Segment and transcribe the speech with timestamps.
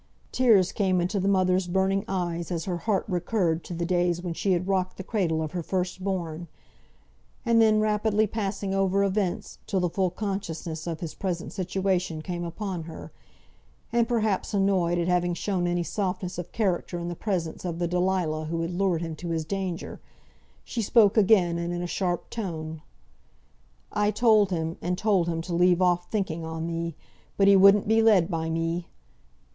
[0.31, 4.33] Tears came into the mother's burning eyes as her heart recurred to the days when
[4.33, 6.47] she had rocked the cradle of her "first born;"
[7.45, 12.43] and then, rapidly passing over events, till the full consciousness of his present situation came
[12.43, 13.11] upon her,
[13.93, 17.87] and perhaps annoyed at having shown any softness of character in the presence of the
[17.87, 19.99] Dalilah who had lured him to his danger,
[20.63, 22.81] she spoke again, and in a sharper tone.
[23.91, 26.95] "I told him, and told him to leave off thinking on thee;
[27.37, 28.87] but he wouldn't be led by me.